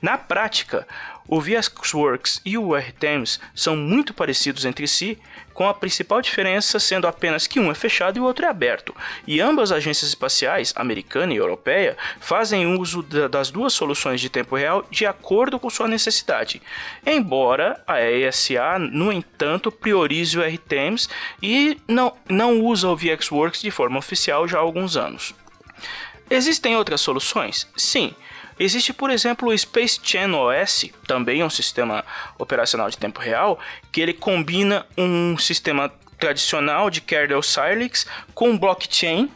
Na 0.02 0.18
prática, 0.18 0.88
o 1.28 1.42
VxWorks 1.42 2.42
e 2.46 2.58
o 2.58 2.74
RTMS 2.76 3.40
são 3.54 3.76
muito 3.76 4.14
parecidos 4.14 4.64
entre 4.64 4.88
si, 4.88 5.20
com 5.54 5.68
a 5.68 5.74
principal 5.74 6.22
diferença 6.22 6.80
sendo 6.80 7.08
apenas 7.08 7.48
que 7.48 7.60
um 7.60 7.72
é 7.72 7.74
fechado 7.74 8.18
e 8.18 8.20
o 8.20 8.24
outro 8.24 8.46
é 8.46 8.48
aberto. 8.48 8.96
E 9.26 9.42
ambas 9.42 9.72
as 9.72 9.80
agências 9.80 10.10
espaciais, 10.10 10.72
americana 10.76 11.34
e 11.34 11.38
europeia, 11.38 11.98
fazem 12.20 12.78
uso 12.78 13.02
das 13.02 13.50
duas 13.50 13.74
soluções 13.74 14.22
de 14.22 14.30
tempo 14.30 14.56
real 14.56 14.86
de 14.90 15.06
acordo 15.06 15.60
com 15.60 15.70
sua 15.70 15.88
necessidade. 15.88 16.62
Embora 17.06 17.82
a 17.88 18.00
ESA, 18.02 18.78
no 18.80 19.12
entanto, 19.12 19.72
priorize 19.72 20.38
o 20.38 20.44
RTMS 20.44 21.10
e 21.42 21.78
não, 21.88 22.16
não 22.30 22.62
usa 22.62 22.88
o 22.88 22.96
VxWorks 22.96 23.62
de 23.62 23.72
forma 23.72 23.98
oficial 23.98 24.48
já 24.48 24.60
há 24.60 24.62
alguns 24.62 24.96
anos. 24.96 25.34
Existem 26.30 26.76
outras 26.76 27.02
soluções? 27.02 27.68
Sim. 27.76 28.14
Existe, 28.60 28.92
por 28.92 29.10
exemplo, 29.10 29.50
o 29.50 29.58
Space 29.58 30.00
Channel 30.02 30.40
OS, 30.40 30.90
também 31.06 31.44
um 31.44 31.50
sistema 31.50 32.04
operacional 32.40 32.90
de 32.90 32.98
tempo 32.98 33.20
real, 33.20 33.60
que 33.92 34.02
ele 34.02 34.14
combina 34.14 34.86
um 34.98 35.38
sistema 35.38 35.92
tradicional 36.20 36.90
de 36.90 37.02
kernel 37.02 37.42
Cylix 37.44 38.08
com 38.34 38.58
blockchain 38.58 39.30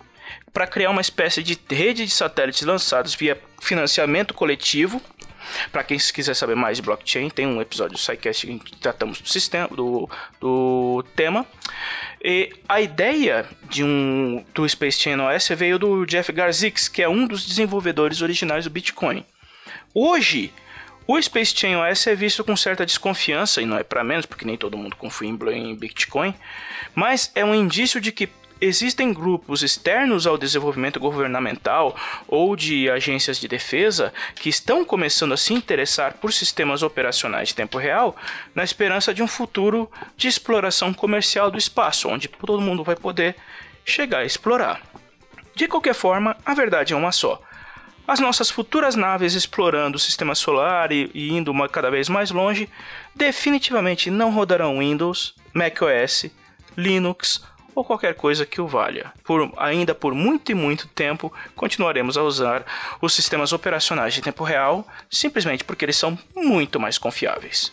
para 0.51 0.67
criar 0.67 0.89
uma 0.89 1.01
espécie 1.01 1.43
de 1.43 1.57
rede 1.69 2.05
de 2.05 2.11
satélites 2.11 2.63
lançados 2.63 3.15
via 3.15 3.39
financiamento 3.59 4.33
coletivo 4.33 5.01
Para 5.71 5.83
quem 5.83 5.97
quiser 5.97 6.35
saber 6.35 6.55
mais 6.55 6.77
de 6.77 6.83
blockchain, 6.83 7.29
tem 7.29 7.47
um 7.47 7.61
episódio 7.61 7.93
do 7.93 7.99
SciCast 7.99 8.49
em 8.49 8.57
que 8.57 8.75
tratamos 8.77 9.21
do 9.21 9.29
sistema, 9.29 9.67
do, 9.69 10.09
do 10.39 11.03
tema. 11.15 11.45
E 12.23 12.53
a 12.67 12.81
ideia 12.81 13.45
de 13.69 13.83
um 13.83 14.45
do 14.53 14.67
Space 14.67 14.99
Chain 14.99 15.19
OS 15.19 15.49
veio 15.49 15.79
do 15.79 16.05
Jeff 16.05 16.31
Garzix, 16.31 16.87
que 16.87 17.01
é 17.01 17.09
um 17.09 17.25
dos 17.25 17.45
desenvolvedores 17.45 18.21
originais 18.21 18.65
do 18.65 18.69
Bitcoin. 18.69 19.25
Hoje, 19.93 20.53
o 21.07 21.21
Space 21.21 21.53
Chain 21.55 21.75
OS 21.75 22.07
é 22.07 22.15
visto 22.15 22.43
com 22.43 22.55
certa 22.55 22.85
desconfiança, 22.85 23.61
e 23.61 23.65
não 23.65 23.77
é 23.77 23.83
para 23.83 24.03
menos, 24.03 24.25
porque 24.25 24.45
nem 24.45 24.55
todo 24.55 24.77
mundo 24.77 24.95
confia 24.95 25.27
em 25.27 25.75
Bitcoin, 25.75 26.33
mas 26.95 27.31
é 27.35 27.43
um 27.43 27.55
indício 27.55 27.99
de 27.99 28.11
que 28.11 28.29
existem 28.61 29.11
grupos 29.11 29.63
externos 29.63 30.27
ao 30.27 30.37
desenvolvimento 30.37 30.99
governamental 30.99 31.95
ou 32.27 32.55
de 32.55 32.89
agências 32.89 33.39
de 33.39 33.47
defesa 33.47 34.13
que 34.35 34.47
estão 34.49 34.85
começando 34.85 35.33
a 35.33 35.37
se 35.37 35.51
interessar 35.51 36.13
por 36.13 36.31
sistemas 36.31 36.83
operacionais 36.83 37.49
de 37.49 37.55
tempo 37.55 37.79
real 37.79 38.15
na 38.53 38.63
esperança 38.63 39.13
de 39.13 39.23
um 39.23 39.27
futuro 39.27 39.89
de 40.15 40.27
exploração 40.27 40.93
comercial 40.93 41.49
do 41.49 41.57
espaço, 41.57 42.07
onde 42.07 42.27
todo 42.27 42.61
mundo 42.61 42.83
vai 42.83 42.95
poder 42.95 43.35
chegar 43.83 44.19
a 44.19 44.25
explorar. 44.25 44.79
De 45.55 45.67
qualquer 45.67 45.95
forma, 45.95 46.37
a 46.45 46.53
verdade 46.53 46.93
é 46.93 46.95
uma 46.95 47.11
só. 47.11 47.41
As 48.07 48.19
nossas 48.19 48.49
futuras 48.49 48.95
naves 48.95 49.35
explorando 49.35 49.95
o 49.95 49.99
sistema 49.99 50.35
solar 50.35 50.91
e, 50.91 51.09
e 51.13 51.31
indo 51.31 51.51
uma, 51.51 51.67
cada 51.67 51.89
vez 51.89 52.09
mais 52.09 52.29
longe 52.29 52.69
definitivamente 53.15 54.11
não 54.11 54.31
rodarão 54.31 54.79
Windows, 54.79 55.33
macOS, 55.53 56.25
Linux 56.77 57.41
ou 57.75 57.83
qualquer 57.83 58.15
coisa 58.15 58.45
que 58.45 58.61
o 58.61 58.67
valha. 58.67 59.11
Por, 59.23 59.51
ainda 59.57 59.93
por 59.93 60.13
muito 60.13 60.51
e 60.51 60.55
muito 60.55 60.87
tempo 60.87 61.31
continuaremos 61.55 62.17
a 62.17 62.23
usar 62.23 62.65
os 63.01 63.13
sistemas 63.13 63.53
operacionais 63.53 64.13
de 64.13 64.21
tempo 64.21 64.43
real, 64.43 64.87
simplesmente 65.09 65.63
porque 65.63 65.85
eles 65.85 65.97
são 65.97 66.17
muito 66.35 66.79
mais 66.79 66.97
confiáveis. 66.97 67.71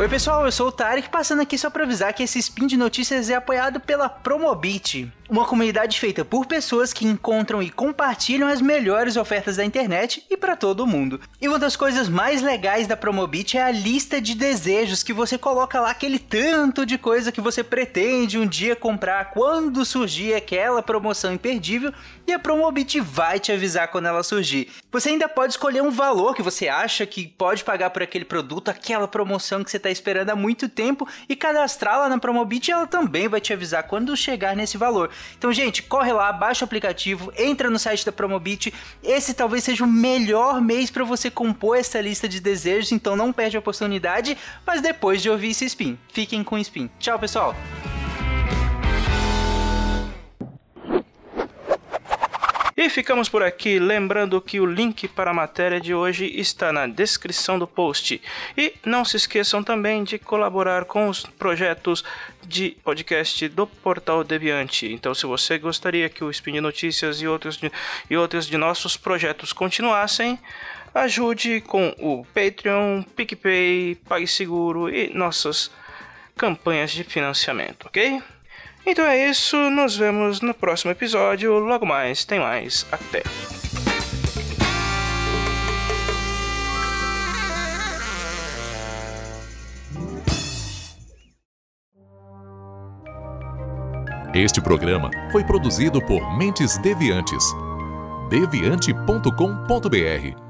Oi 0.00 0.08
pessoal, 0.08 0.46
eu 0.46 0.52
sou 0.52 0.68
o 0.68 0.72
Tarek, 0.72 1.10
passando 1.10 1.42
aqui 1.42 1.58
só 1.58 1.68
para 1.68 1.84
avisar 1.84 2.14
que 2.14 2.22
esse 2.22 2.38
spin 2.38 2.66
de 2.66 2.74
notícias 2.74 3.28
é 3.28 3.34
apoiado 3.34 3.78
pela 3.80 4.08
Promobit, 4.08 5.12
uma 5.30 5.44
comunidade 5.44 6.00
feita 6.00 6.24
por 6.24 6.44
pessoas 6.44 6.92
que 6.92 7.06
encontram 7.06 7.62
e 7.62 7.70
compartilham 7.70 8.48
as 8.48 8.60
melhores 8.60 9.16
ofertas 9.16 9.56
da 9.56 9.64
internet 9.64 10.26
e 10.28 10.36
para 10.36 10.56
todo 10.56 10.86
mundo. 10.86 11.20
E 11.40 11.46
uma 11.46 11.58
das 11.58 11.76
coisas 11.76 12.08
mais 12.08 12.42
legais 12.42 12.88
da 12.88 12.96
Promobit 12.96 13.56
é 13.56 13.62
a 13.62 13.70
lista 13.70 14.20
de 14.20 14.34
desejos 14.34 15.04
que 15.04 15.12
você 15.12 15.38
coloca 15.38 15.80
lá 15.80 15.90
aquele 15.90 16.18
tanto 16.18 16.84
de 16.84 16.98
coisa 16.98 17.30
que 17.30 17.40
você 17.40 17.62
pretende 17.62 18.38
um 18.38 18.46
dia 18.46 18.74
comprar 18.74 19.30
quando 19.30 19.84
surgir 19.84 20.34
aquela 20.34 20.82
promoção 20.82 21.32
imperdível 21.32 21.92
e 22.26 22.32
a 22.32 22.38
Promobit 22.38 22.98
vai 22.98 23.38
te 23.38 23.52
avisar 23.52 23.86
quando 23.88 24.06
ela 24.06 24.24
surgir. 24.24 24.68
Você 24.90 25.10
ainda 25.10 25.28
pode 25.28 25.52
escolher 25.52 25.82
um 25.82 25.90
valor 25.90 26.34
que 26.34 26.42
você 26.42 26.66
acha 26.66 27.06
que 27.06 27.28
pode 27.28 27.62
pagar 27.62 27.90
por 27.90 28.02
aquele 28.02 28.24
produto, 28.24 28.68
aquela 28.68 29.06
promoção 29.06 29.62
que 29.62 29.70
você 29.70 29.76
está 29.76 29.90
esperando 29.90 30.30
há 30.30 30.36
muito 30.36 30.68
tempo 30.68 31.06
e 31.28 31.36
cadastrá-la 31.36 32.08
na 32.08 32.18
Promobit 32.18 32.72
ela 32.72 32.88
também 32.88 33.28
vai 33.28 33.40
te 33.40 33.52
avisar 33.52 33.84
quando 33.84 34.16
chegar 34.16 34.56
nesse 34.56 34.76
valor. 34.76 35.08
Então, 35.36 35.52
gente, 35.52 35.82
corre 35.82 36.12
lá, 36.12 36.32
baixa 36.32 36.64
o 36.64 36.66
aplicativo, 36.66 37.32
entra 37.36 37.70
no 37.70 37.78
site 37.78 38.04
da 38.04 38.12
Promobit. 38.12 38.72
Esse 39.02 39.34
talvez 39.34 39.64
seja 39.64 39.84
o 39.84 39.86
melhor 39.86 40.60
mês 40.60 40.90
para 40.90 41.04
você 41.04 41.30
compor 41.30 41.76
essa 41.76 42.00
lista 42.00 42.28
de 42.28 42.40
desejos, 42.40 42.92
então 42.92 43.16
não 43.16 43.32
perde 43.32 43.56
a 43.56 43.60
oportunidade, 43.60 44.36
mas 44.66 44.80
depois 44.80 45.22
de 45.22 45.30
ouvir 45.30 45.50
esse 45.50 45.64
spin. 45.64 45.98
Fiquem 46.12 46.44
com 46.44 46.56
o 46.56 46.58
spin. 46.58 46.90
Tchau, 46.98 47.18
pessoal! 47.18 47.54
E 52.90 52.92
ficamos 52.92 53.28
por 53.28 53.40
aqui, 53.40 53.78
lembrando 53.78 54.40
que 54.40 54.58
o 54.58 54.66
link 54.66 55.06
para 55.06 55.30
a 55.30 55.34
matéria 55.34 55.80
de 55.80 55.94
hoje 55.94 56.26
está 56.26 56.72
na 56.72 56.88
descrição 56.88 57.56
do 57.56 57.64
post. 57.64 58.20
E 58.58 58.74
não 58.84 59.04
se 59.04 59.16
esqueçam 59.16 59.62
também 59.62 60.02
de 60.02 60.18
colaborar 60.18 60.84
com 60.86 61.08
os 61.08 61.24
projetos 61.24 62.02
de 62.44 62.76
podcast 62.82 63.48
do 63.50 63.64
Portal 63.64 64.24
Deviante. 64.24 64.92
Então, 64.92 65.14
se 65.14 65.24
você 65.24 65.56
gostaria 65.56 66.08
que 66.08 66.24
o 66.24 66.30
Spin 66.32 66.54
de 66.54 66.60
Notícias 66.60 67.22
e 67.22 67.28
outros 67.28 67.58
de, 67.58 67.70
e 68.10 68.16
outros 68.16 68.44
de 68.48 68.56
nossos 68.56 68.96
projetos 68.96 69.52
continuassem, 69.52 70.36
ajude 70.92 71.60
com 71.60 71.94
o 71.96 72.26
Patreon, 72.34 73.04
PicPay, 73.04 73.98
PagSeguro 74.08 74.92
e 74.92 75.14
nossas 75.14 75.70
campanhas 76.36 76.90
de 76.90 77.04
financiamento, 77.04 77.86
ok? 77.86 78.20
Então 78.90 79.06
é 79.06 79.30
isso, 79.30 79.56
nos 79.70 79.96
vemos 79.96 80.40
no 80.40 80.52
próximo 80.52 80.90
episódio. 80.90 81.56
Logo 81.60 81.86
mais, 81.86 82.24
tem 82.24 82.40
mais. 82.40 82.84
Até! 82.90 83.22
Este 94.34 94.60
programa 94.60 95.08
foi 95.30 95.44
produzido 95.44 96.04
por 96.04 96.36
Mentes 96.36 96.76
Deviantes. 96.78 97.44
deviante.com.br 98.28 100.49